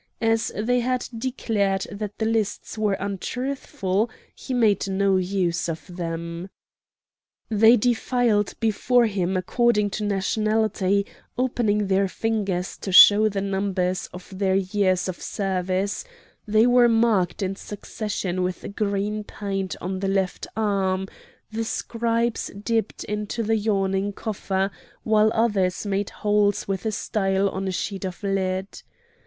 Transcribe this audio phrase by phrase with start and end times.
[0.19, 6.49] As they had declared that the lists were untruthful, he made no use of them.
[7.49, 11.05] They defiled before him according to nationality,
[11.37, 16.03] opening their fingers to show the number of their years of service;
[16.47, 21.09] they were marked in succession with green paint on the left arm;
[21.51, 24.71] the scribes dipped into the yawning coffer,
[25.03, 28.65] while others made holes with a style on a sheet of lead.